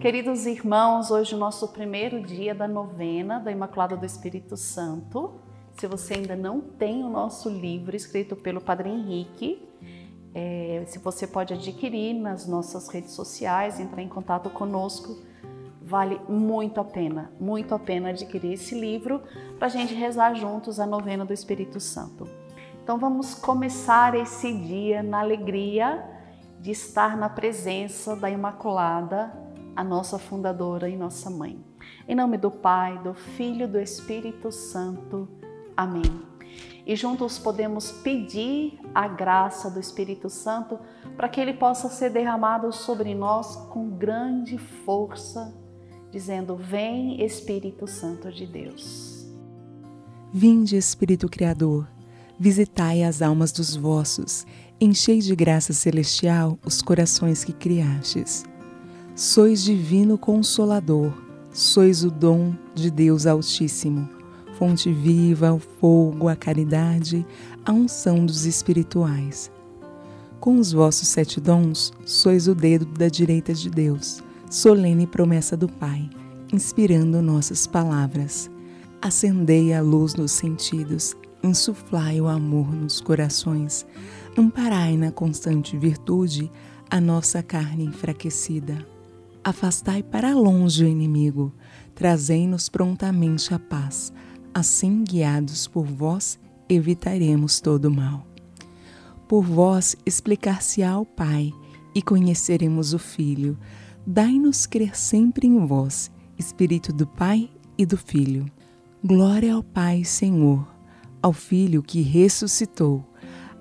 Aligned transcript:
Queridos 0.00 0.46
irmãos, 0.46 1.10
hoje 1.10 1.34
é 1.34 1.36
o 1.36 1.38
nosso 1.38 1.68
primeiro 1.68 2.22
dia 2.22 2.54
da 2.54 2.66
novena 2.66 3.38
da 3.38 3.52
Imaculada 3.52 3.98
do 3.98 4.06
Espírito 4.06 4.56
Santo. 4.56 5.34
Se 5.78 5.86
você 5.86 6.14
ainda 6.14 6.34
não 6.34 6.58
tem 6.58 7.04
o 7.04 7.10
nosso 7.10 7.50
livro 7.50 7.94
escrito 7.94 8.34
pelo 8.34 8.62
Padre 8.62 8.88
Henrique, 8.88 9.62
é, 10.34 10.84
se 10.86 10.98
você 10.98 11.26
pode 11.26 11.52
adquirir 11.52 12.14
nas 12.14 12.46
nossas 12.46 12.88
redes 12.88 13.12
sociais, 13.12 13.78
entrar 13.78 14.00
em 14.00 14.08
contato 14.08 14.48
conosco, 14.48 15.18
vale 15.82 16.18
muito 16.26 16.80
a 16.80 16.84
pena, 16.84 17.30
muito 17.38 17.74
a 17.74 17.78
pena 17.78 18.08
adquirir 18.08 18.54
esse 18.54 18.74
livro 18.74 19.20
para 19.58 19.66
a 19.66 19.70
gente 19.70 19.92
rezar 19.92 20.32
juntos 20.32 20.80
a 20.80 20.86
novena 20.86 21.26
do 21.26 21.34
Espírito 21.34 21.78
Santo. 21.78 22.26
Então 22.82 22.96
vamos 22.96 23.34
começar 23.34 24.14
esse 24.14 24.50
dia 24.50 25.02
na 25.02 25.20
alegria 25.20 26.02
de 26.58 26.70
estar 26.70 27.18
na 27.18 27.28
presença 27.28 28.16
da 28.16 28.30
Imaculada, 28.30 29.49
a 29.74 29.84
nossa 29.84 30.18
fundadora 30.18 30.88
e 30.88 30.96
nossa 30.96 31.30
mãe. 31.30 31.58
Em 32.08 32.14
nome 32.14 32.36
do 32.36 32.50
Pai, 32.50 32.98
do 33.02 33.14
Filho 33.14 33.64
e 33.64 33.68
do 33.68 33.78
Espírito 33.78 34.50
Santo. 34.50 35.28
Amém. 35.76 36.30
E 36.86 36.96
juntos 36.96 37.38
podemos 37.38 37.92
pedir 37.92 38.78
a 38.94 39.06
graça 39.06 39.70
do 39.70 39.78
Espírito 39.78 40.28
Santo 40.28 40.78
para 41.16 41.28
que 41.28 41.40
ele 41.40 41.54
possa 41.54 41.88
ser 41.88 42.10
derramado 42.10 42.72
sobre 42.72 43.14
nós 43.14 43.54
com 43.70 43.90
grande 43.90 44.58
força, 44.58 45.54
dizendo: 46.10 46.56
Vem, 46.56 47.24
Espírito 47.24 47.86
Santo 47.86 48.32
de 48.32 48.46
Deus. 48.46 49.24
Vinde, 50.32 50.76
Espírito 50.76 51.28
Criador, 51.28 51.88
visitai 52.38 53.02
as 53.02 53.20
almas 53.20 53.52
dos 53.52 53.76
vossos, 53.76 54.46
enchei 54.80 55.18
de 55.18 55.34
graça 55.36 55.72
celestial 55.72 56.58
os 56.64 56.80
corações 56.80 57.44
que 57.44 57.52
criastes. 57.52 58.49
Sois 59.22 59.62
divino 59.62 60.16
consolador, 60.16 61.12
sois 61.52 62.02
o 62.02 62.10
dom 62.10 62.54
de 62.74 62.90
Deus 62.90 63.26
Altíssimo 63.26 64.08
fonte 64.54 64.90
viva, 64.90 65.52
o 65.52 65.58
fogo, 65.58 66.26
a 66.26 66.34
caridade, 66.34 67.26
a 67.62 67.70
unção 67.70 68.24
dos 68.24 68.46
espirituais. 68.46 69.52
Com 70.40 70.56
os 70.56 70.72
vossos 70.72 71.06
sete 71.08 71.38
dons, 71.38 71.92
sois 72.06 72.48
o 72.48 72.54
dedo 72.54 72.86
da 72.86 73.08
direita 73.08 73.52
de 73.52 73.68
Deus, 73.68 74.22
solene 74.50 75.06
promessa 75.06 75.54
do 75.54 75.68
Pai, 75.68 76.08
inspirando 76.50 77.20
nossas 77.20 77.66
palavras. 77.66 78.50
Acendei 79.02 79.74
a 79.74 79.82
luz 79.82 80.14
nos 80.14 80.32
sentidos, 80.32 81.14
insuflai 81.42 82.22
o 82.22 82.26
amor 82.26 82.74
nos 82.74 83.02
corações, 83.02 83.84
amparai 84.34 84.96
na 84.96 85.12
constante 85.12 85.76
virtude 85.76 86.50
a 86.90 86.98
nossa 86.98 87.42
carne 87.42 87.84
enfraquecida. 87.84 88.99
Afastai 89.42 90.02
para 90.02 90.34
longe 90.34 90.84
o 90.84 90.88
inimigo, 90.88 91.52
trazei-nos 91.94 92.68
prontamente 92.68 93.54
a 93.54 93.58
paz 93.58 94.12
Assim, 94.52 95.04
guiados 95.04 95.68
por 95.68 95.84
vós, 95.84 96.38
evitaremos 96.68 97.60
todo 97.60 97.84
o 97.84 97.90
mal. 97.90 98.26
Por 99.28 99.44
vós 99.44 99.96
explicar-se-á 100.04 100.90
ao 100.90 101.06
Pai 101.06 101.52
e 101.94 102.02
conheceremos 102.02 102.92
o 102.92 102.98
Filho. 102.98 103.56
Dai-nos 104.04 104.66
crer 104.66 104.98
sempre 104.98 105.46
em 105.46 105.64
vós, 105.66 106.10
Espírito 106.36 106.92
do 106.92 107.06
Pai 107.06 107.48
e 107.78 107.86
do 107.86 107.96
Filho. 107.96 108.46
Glória 109.04 109.54
ao 109.54 109.62
Pai, 109.62 110.04
Senhor, 110.04 110.66
ao 111.22 111.32
Filho 111.32 111.80
que 111.80 112.02
ressuscitou, 112.02 113.04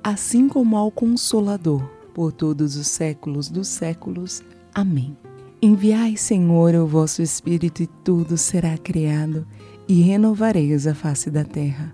assim 0.04 0.50
como 0.50 0.76
ao 0.76 0.90
Consolador, 0.90 1.84
por 2.16 2.32
todos 2.32 2.76
os 2.76 2.88
séculos 2.88 3.48
dos 3.48 3.68
séculos. 3.68 4.42
Amém. 4.74 5.16
Enviai, 5.62 6.16
Senhor, 6.16 6.74
o 6.76 6.88
vosso 6.88 7.22
Espírito, 7.22 7.84
e 7.84 7.88
tudo 7.88 8.38
será 8.38 8.78
criado 8.78 9.46
e 9.90 10.02
renovareis 10.02 10.88
a 10.88 10.96
face 10.96 11.30
da 11.30 11.44
terra. 11.44 11.92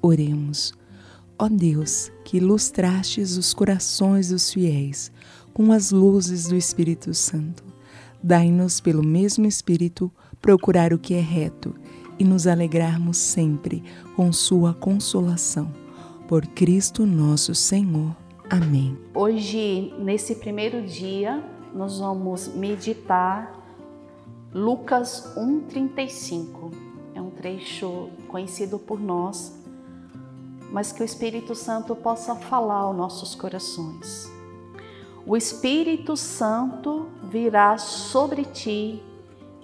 Oremos. 0.00 0.72
Ó 1.36 1.48
Deus, 1.48 2.12
que 2.24 2.36
ilustrastes 2.36 3.36
os 3.36 3.52
corações 3.52 4.28
dos 4.28 4.52
fiéis 4.52 5.10
com 5.52 5.72
as 5.72 5.90
luzes 5.90 6.46
do 6.46 6.54
Espírito 6.54 7.12
Santo, 7.12 7.64
dai-nos 8.22 8.80
pelo 8.80 9.04
mesmo 9.04 9.46
Espírito 9.46 10.12
procurar 10.40 10.92
o 10.92 10.98
que 10.98 11.14
é 11.14 11.20
reto 11.20 11.74
e 12.20 12.24
nos 12.24 12.46
alegrarmos 12.46 13.16
sempre 13.16 13.82
com 14.14 14.32
Sua 14.32 14.72
consolação. 14.72 15.74
Por 16.28 16.46
Cristo 16.46 17.04
nosso 17.04 17.52
Senhor. 17.52 18.16
Amém. 18.48 18.96
Hoje, 19.12 19.92
nesse 19.98 20.36
primeiro 20.36 20.86
dia, 20.86 21.42
nós 21.74 21.98
vamos 21.98 22.48
meditar 22.48 23.58
Lucas 24.54 25.34
1,35 25.36 26.72
é 27.14 27.20
um 27.20 27.28
trecho 27.28 28.08
conhecido 28.28 28.78
por 28.78 28.98
nós, 28.98 29.52
mas 30.72 30.90
que 30.90 31.02
o 31.02 31.04
Espírito 31.04 31.54
Santo 31.54 31.94
possa 31.94 32.34
falar 32.34 32.76
aos 32.76 32.96
nossos 32.96 33.34
corações. 33.34 34.32
O 35.26 35.36
Espírito 35.36 36.16
Santo 36.16 37.08
virá 37.24 37.76
sobre 37.76 38.46
ti 38.46 39.02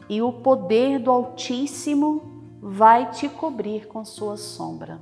e 0.07 0.21
o 0.21 0.31
poder 0.31 0.99
do 0.99 1.11
Altíssimo 1.11 2.23
vai 2.61 3.11
te 3.11 3.27
cobrir 3.27 3.87
com 3.87 4.05
sua 4.05 4.37
sombra. 4.37 5.01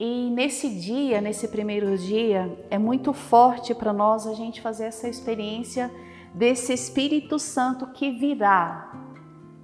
E 0.00 0.30
nesse 0.30 0.70
dia, 0.70 1.20
nesse 1.20 1.46
primeiro 1.46 1.96
dia, 1.98 2.58
é 2.70 2.78
muito 2.78 3.12
forte 3.12 3.74
para 3.74 3.92
nós 3.92 4.26
a 4.26 4.32
gente 4.32 4.60
fazer 4.62 4.84
essa 4.84 5.06
experiência 5.06 5.90
desse 6.34 6.72
Espírito 6.72 7.38
Santo 7.38 7.88
que 7.88 8.10
virá 8.10 8.90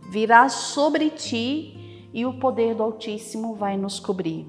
virá 0.09 0.49
sobre 0.49 1.11
ti 1.11 2.09
e 2.13 2.25
o 2.25 2.35
poder 2.35 2.75
do 2.75 2.83
Altíssimo 2.83 3.55
vai 3.55 3.77
nos 3.77 3.99
cobrir. 3.99 4.47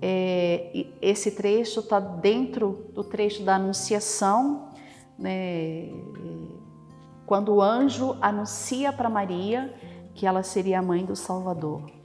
É, 0.00 0.86
esse 1.00 1.30
trecho 1.30 1.80
está 1.80 2.00
dentro 2.00 2.86
do 2.92 3.04
trecho 3.04 3.42
da 3.42 3.54
Anunciação, 3.54 4.68
né, 5.18 5.90
quando 7.24 7.54
o 7.54 7.62
anjo 7.62 8.16
anuncia 8.20 8.92
para 8.92 9.08
Maria 9.08 9.72
que 10.14 10.26
ela 10.26 10.42
seria 10.42 10.80
a 10.80 10.82
mãe 10.82 11.04
do 11.04 11.16
Salvador. 11.16 12.01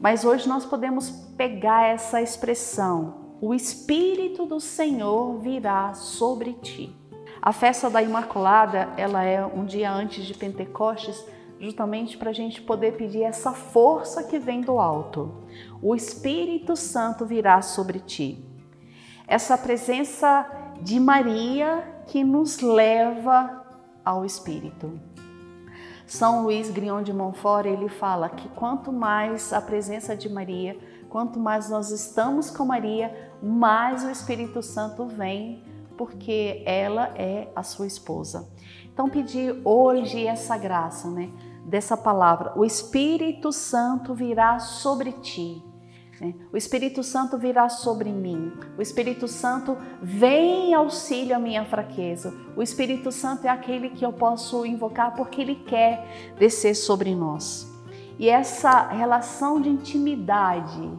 Mas 0.00 0.24
hoje 0.24 0.48
nós 0.48 0.64
podemos 0.64 1.10
pegar 1.36 1.84
essa 1.84 2.22
expressão: 2.22 3.36
o 3.38 3.52
Espírito 3.54 4.46
do 4.46 4.58
Senhor 4.58 5.38
virá 5.38 5.92
sobre 5.92 6.54
ti. 6.54 6.96
A 7.42 7.52
festa 7.52 7.90
da 7.90 8.02
Imaculada, 8.02 8.88
ela 8.96 9.22
é 9.22 9.44
um 9.44 9.64
dia 9.64 9.92
antes 9.92 10.24
de 10.24 10.34
Pentecostes, 10.34 11.22
justamente 11.58 12.16
para 12.16 12.30
a 12.30 12.34
gente 12.34 12.62
poder 12.62 12.96
pedir 12.96 13.22
essa 13.22 13.52
força 13.52 14.24
que 14.24 14.38
vem 14.38 14.62
do 14.62 14.78
alto. 14.78 15.44
O 15.82 15.94
Espírito 15.94 16.76
Santo 16.76 17.26
virá 17.26 17.60
sobre 17.60 18.00
ti. 18.00 18.42
Essa 19.26 19.56
presença 19.56 20.46
de 20.82 20.98
Maria 20.98 22.02
que 22.06 22.24
nos 22.24 22.60
leva 22.60 23.64
ao 24.04 24.24
Espírito. 24.24 24.98
São 26.10 26.42
Luís 26.42 26.68
Grignon 26.68 27.04
de 27.04 27.12
Montfort, 27.12 27.66
ele 27.66 27.88
fala 27.88 28.28
que 28.28 28.48
quanto 28.48 28.92
mais 28.92 29.52
a 29.52 29.60
presença 29.60 30.16
de 30.16 30.28
Maria, 30.28 30.76
quanto 31.08 31.38
mais 31.38 31.70
nós 31.70 31.92
estamos 31.92 32.50
com 32.50 32.64
Maria, 32.64 33.32
mais 33.40 34.02
o 34.02 34.10
Espírito 34.10 34.60
Santo 34.60 35.06
vem, 35.06 35.62
porque 35.96 36.64
ela 36.66 37.12
é 37.14 37.48
a 37.54 37.62
sua 37.62 37.86
esposa. 37.86 38.50
Então 38.92 39.08
pedir 39.08 39.60
hoje 39.64 40.26
essa 40.26 40.58
graça, 40.58 41.08
né? 41.08 41.30
dessa 41.64 41.96
palavra: 41.96 42.52
o 42.56 42.64
Espírito 42.64 43.52
Santo 43.52 44.12
virá 44.12 44.58
sobre 44.58 45.12
ti. 45.12 45.62
O 46.52 46.56
Espírito 46.56 47.02
Santo 47.02 47.38
virá 47.38 47.68
sobre 47.70 48.10
mim. 48.10 48.52
O 48.76 48.82
Espírito 48.82 49.26
Santo 49.26 49.76
vem 50.02 50.70
em 50.70 50.74
auxílio 50.74 51.34
à 51.34 51.38
minha 51.38 51.64
fraqueza. 51.64 52.34
O 52.54 52.62
Espírito 52.62 53.10
Santo 53.10 53.46
é 53.46 53.48
aquele 53.48 53.88
que 53.88 54.04
eu 54.04 54.12
posso 54.12 54.66
invocar 54.66 55.14
porque 55.14 55.40
ele 55.40 55.54
quer 55.54 56.34
descer 56.38 56.74
sobre 56.74 57.14
nós. 57.14 57.66
E 58.18 58.28
essa 58.28 58.88
relação 58.88 59.60
de 59.60 59.70
intimidade 59.70 60.90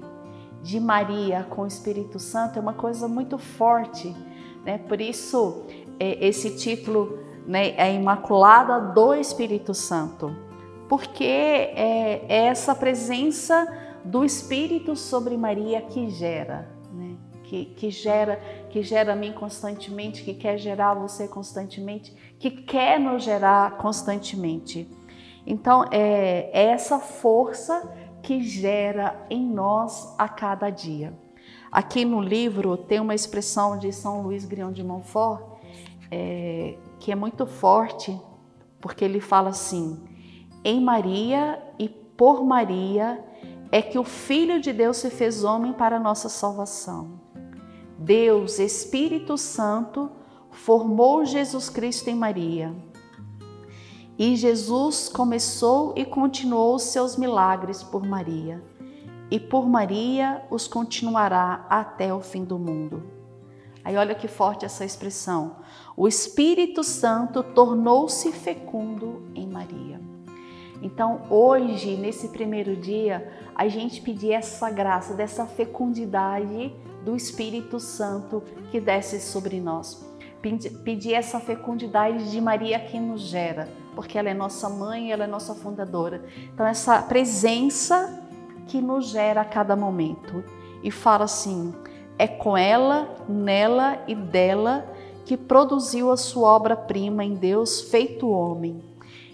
de 0.64 0.80
Maria 0.80 1.46
com 1.50 1.62
o 1.62 1.68
Espírito 1.68 2.18
Santo 2.18 2.58
é 2.58 2.62
uma 2.62 2.74
coisa 2.74 3.08
muito 3.08 3.38
forte. 3.38 4.16
Né? 4.66 4.80
Por 4.80 5.00
isso, 5.00 5.64
é, 6.00 6.26
esse 6.26 6.56
título 6.56 7.20
né, 7.46 7.76
é 7.78 7.94
Imaculada 7.94 8.80
do 8.92 9.14
Espírito 9.14 9.74
Santo 9.76 10.36
porque 10.92 11.24
é, 11.24 12.26
é 12.28 12.48
essa 12.48 12.76
presença 12.76 13.66
do 14.04 14.24
Espírito 14.24 14.96
sobre 14.96 15.38
Maria 15.38 15.82
que 15.82 16.10
gera, 16.10 16.70
né? 16.92 17.16
que, 17.44 17.66
que 17.66 17.92
gera, 17.92 18.38
que 18.70 18.82
gera 18.82 19.14
a 19.14 19.16
mim 19.16 19.34
constantemente, 19.34 20.24
que 20.24 20.34
quer 20.34 20.58
gerar 20.58 20.94
você 20.94 21.28
constantemente, 21.28 22.14
que 22.40 22.50
quer 22.50 23.00
nos 23.00 23.24
gerar 23.24 23.78
constantemente. 23.78 24.90
Então 25.46 25.86
é, 25.92 26.50
é 26.54 26.66
essa 26.68 27.00
força 27.00 27.92
que 28.22 28.42
gera 28.42 29.26
em 29.30 29.46
nós 29.46 30.14
a 30.18 30.30
cada 30.30 30.70
dia. 30.70 31.14
Aqui 31.72 32.06
no 32.06 32.22
livro 32.22 32.78
tem 32.78 33.00
uma 33.00 33.16
expressão 33.16 33.78
de 33.78 33.92
São 33.92 34.22
Luís 34.22 34.46
Grião 34.46 34.72
de 34.72 34.84
Montfort 34.84 35.42
é, 36.12 36.76
que 37.00 37.12
é 37.12 37.16
muito 37.16 37.46
forte 37.48 38.20
porque 38.82 39.06
ele 39.06 39.22
fala 39.22 39.50
assim: 39.50 39.98
em 40.64 40.82
Maria 40.82 41.62
e 41.80 41.88
por 41.88 42.44
Maria 42.44 43.24
é 43.72 43.82
que 43.82 43.98
o 43.98 44.04
Filho 44.04 44.60
de 44.60 44.74
Deus 44.74 44.98
se 44.98 45.10
fez 45.10 45.44
homem 45.44 45.72
para 45.72 46.00
nossa 46.00 46.28
salvação. 46.28 47.22
Deus, 47.98 48.60
Espírito 48.60 49.38
Santo, 49.38 50.12
formou 50.52 51.24
Jesus 51.24 51.70
Cristo 51.70 52.10
em 52.10 52.16
Maria. 52.16 52.76
E 54.18 54.36
Jesus 54.36 55.08
começou 55.08 55.94
e 55.96 56.04
continuou 56.04 56.78
seus 56.78 57.16
milagres 57.16 57.82
por 57.82 58.06
Maria, 58.06 58.62
e 59.32 59.40
por 59.40 59.68
Maria 59.68 60.46
os 60.52 60.68
continuará 60.68 61.66
até 61.70 62.14
o 62.14 62.20
fim 62.20 62.44
do 62.44 62.60
mundo. 62.60 63.02
Aí 63.84 63.96
olha 63.96 64.14
que 64.14 64.28
forte 64.28 64.66
essa 64.66 64.86
expressão. 64.86 65.56
O 65.98 66.08
Espírito 66.08 66.84
Santo 66.84 67.42
tornou-se 67.42 68.32
fecundo 68.32 69.24
em 69.34 69.48
Maria. 69.48 69.91
Então, 70.82 71.22
hoje, 71.30 71.96
nesse 71.96 72.30
primeiro 72.30 72.76
dia, 72.76 73.32
a 73.56 73.68
gente 73.68 74.02
pedir 74.02 74.32
essa 74.32 74.70
graça, 74.70 75.14
dessa 75.14 75.46
fecundidade 75.46 76.74
do 77.06 77.16
Espírito 77.16 77.80
Santo 77.80 78.44
que 78.72 78.80
desce 78.80 79.20
sobre 79.20 79.60
nós. 79.60 80.10
Pedir 80.84 81.14
essa 81.14 81.40
fecundidade 81.40 82.32
de 82.32 82.42
Maria 82.42 82.80
que 82.80 83.00
nos 83.00 83.22
gera, 83.22 83.70
porque 83.96 84.18
ela 84.18 84.30
é 84.30 84.34
nossa 84.34 84.68
mãe, 84.68 85.12
ela 85.12 85.26
é 85.26 85.28
nossa 85.28 85.54
fundadora. 85.54 86.26
Então, 86.52 86.66
essa 86.66 87.00
presença 87.04 88.20
que 88.68 88.82
nos 88.82 89.10
gera 89.10 89.42
a 89.42 89.46
cada 89.46 89.76
momento. 89.76 90.44
E 90.82 90.90
fala 90.90 91.26
assim: 91.26 91.74
é 92.18 92.28
com 92.28 92.58
ela, 92.58 93.14
nela 93.28 94.00
e 94.08 94.16
dela 94.16 94.86
que 95.26 95.38
produziu 95.38 96.12
a 96.12 96.18
sua 96.18 96.50
obra-prima 96.50 97.24
em 97.24 97.36
Deus, 97.36 97.82
feito 97.82 98.30
homem. 98.30 98.91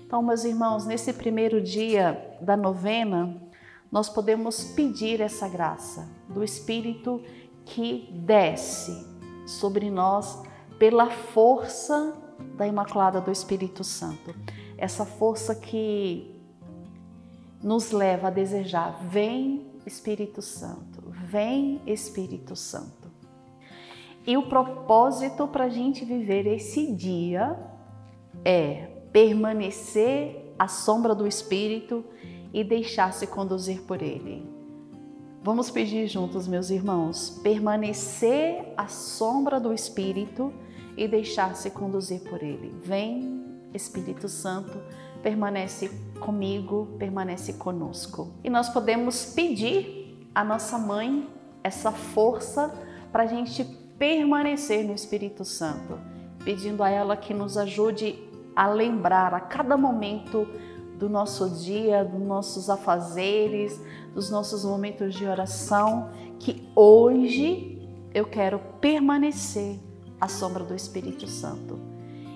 Então, 0.08 0.24
meus 0.24 0.46
irmãos, 0.46 0.86
nesse 0.86 1.12
primeiro 1.12 1.62
dia 1.62 2.38
da 2.40 2.56
novena, 2.56 3.36
nós 3.92 4.08
podemos 4.08 4.64
pedir 4.64 5.20
essa 5.20 5.50
graça 5.50 6.10
do 6.30 6.46
Espírito 6.46 7.22
que 7.66 8.08
desce 8.14 9.06
sobre 9.46 9.92
nós 9.92 10.42
pela 10.80 11.10
força 11.10 12.16
da 12.56 12.66
Imaculada 12.66 13.20
do 13.20 13.30
Espírito 13.30 13.84
Santo. 13.84 14.34
Essa 14.78 15.04
força 15.04 15.54
que 15.54 16.42
nos 17.62 17.92
leva 17.92 18.28
a 18.28 18.32
desejar: 18.32 19.04
vem 19.10 19.70
Espírito 19.86 20.42
Santo, 20.42 21.04
vem 21.26 21.82
Espírito 21.86 22.56
Santo. 22.56 23.12
E 24.26 24.38
o 24.38 24.48
propósito 24.48 25.50
para 25.50 25.66
a 25.66 25.70
gente 25.70 26.06
viver 26.06 26.48
esse 26.48 26.94
dia 26.94 27.60
é 28.46 28.97
permanecer 29.12 30.54
à 30.58 30.68
sombra 30.68 31.14
do 31.14 31.28
Espírito 31.28 32.04
e 32.54 32.64
deixar-se 32.64 33.28
conduzir 33.28 33.82
por 33.82 34.02
Ele. 34.02 34.48
Vamos 35.44 35.70
pedir 35.70 36.08
juntos, 36.08 36.48
meus 36.48 36.70
irmãos, 36.70 37.40
permanecer 37.42 38.74
à 38.76 38.88
sombra 38.88 39.60
do 39.60 39.74
Espírito 39.74 40.54
e 40.98 41.08
deixar-se 41.08 41.70
conduzir 41.70 42.22
por 42.22 42.42
Ele. 42.42 42.74
Vem, 42.82 43.46
Espírito 43.74 44.28
Santo, 44.28 44.78
permanece 45.22 45.90
comigo, 46.20 46.90
permanece 46.98 47.54
conosco. 47.54 48.32
E 48.44 48.50
nós 48.50 48.70
podemos 48.70 49.34
pedir 49.34 50.28
à 50.34 50.44
nossa 50.44 50.78
mãe 50.78 51.28
essa 51.64 51.92
força 51.92 52.74
para 53.12 53.24
a 53.24 53.28
gente 53.28 53.64
permanecer 53.98 54.86
no 54.86 54.94
Espírito 54.94 55.44
Santo, 55.46 56.00
pedindo 56.44 56.84
a 56.84 56.90
ela 56.90 57.16
que 57.18 57.34
nos 57.34 57.58
ajude 57.58 58.20
a 58.58 58.66
lembrar 58.66 59.36
a 59.36 59.40
cada 59.40 59.78
momento 59.78 60.48
do 60.98 61.08
nosso 61.08 61.48
dia, 61.48 62.04
dos 62.04 62.20
nossos 62.20 62.72
afazeres, 62.72 63.80
dos 64.16 64.32
nossos 64.32 64.66
momentos 64.66 65.14
de 65.14 65.28
oração, 65.28 66.10
que 66.40 66.68
hoje 66.76 67.88
eu 68.12 68.26
quero 68.26 68.60
permanecer 68.82 69.80
à 70.20 70.28
sombra 70.28 70.64
do 70.64 70.74
Espírito 70.74 71.28
Santo. 71.28 71.80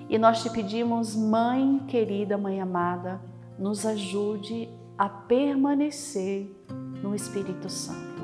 E 0.08 0.20
nós 0.20 0.44
te 0.44 0.50
pedimos, 0.52 1.16
Mãe 1.16 1.84
querida, 1.88 2.38
Mãe 2.38 2.62
amada, 2.62 3.20
nos 3.58 3.84
ajude 3.84 4.70
a 4.96 5.10
permanecer 5.10 6.56
no 7.02 7.16
Espírito 7.16 7.68
Santo. 7.68 8.22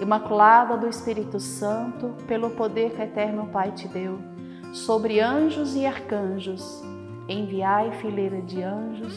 Imaculada 0.00 0.76
do 0.76 0.88
Espírito 0.88 1.38
Santo, 1.38 2.16
pelo 2.26 2.50
poder 2.50 2.90
que 2.90 3.00
o 3.00 3.04
Eterno 3.04 3.46
Pai 3.52 3.70
te 3.70 3.86
deu, 3.86 4.31
sobre 4.72 5.20
anjos 5.20 5.76
e 5.76 5.84
arcanjos, 5.84 6.82
enviai 7.28 7.92
fileira 7.98 8.40
de 8.40 8.62
anjos 8.62 9.14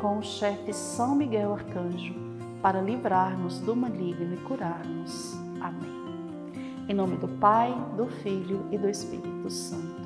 com 0.00 0.18
o 0.18 0.22
chefe 0.22 0.72
São 0.72 1.16
Miguel 1.16 1.52
Arcanjo 1.52 2.14
para 2.62 2.80
livrar-nos 2.80 3.58
do 3.58 3.74
maligno 3.74 4.34
e 4.34 4.38
curar-nos. 4.38 5.34
Amém. 5.60 5.92
Em 6.88 6.94
nome 6.94 7.16
do 7.16 7.26
Pai, 7.26 7.74
do 7.96 8.06
Filho 8.06 8.64
e 8.70 8.78
do 8.78 8.88
Espírito 8.88 9.50
Santo. 9.50 10.03